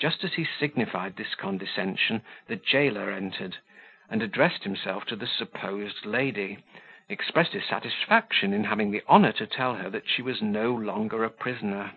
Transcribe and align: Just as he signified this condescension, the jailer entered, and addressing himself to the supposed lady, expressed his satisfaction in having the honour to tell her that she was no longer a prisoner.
Just 0.00 0.24
as 0.24 0.32
he 0.32 0.44
signified 0.46 1.16
this 1.16 1.34
condescension, 1.34 2.22
the 2.46 2.56
jailer 2.56 3.10
entered, 3.10 3.58
and 4.08 4.22
addressing 4.22 4.62
himself 4.62 5.04
to 5.04 5.16
the 5.16 5.26
supposed 5.26 6.06
lady, 6.06 6.64
expressed 7.10 7.52
his 7.52 7.64
satisfaction 7.66 8.54
in 8.54 8.64
having 8.64 8.90
the 8.90 9.04
honour 9.06 9.32
to 9.32 9.46
tell 9.46 9.74
her 9.74 9.90
that 9.90 10.08
she 10.08 10.22
was 10.22 10.40
no 10.40 10.72
longer 10.72 11.24
a 11.24 11.30
prisoner. 11.30 11.92